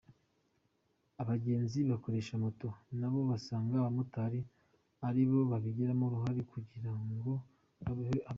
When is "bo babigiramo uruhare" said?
5.29-6.41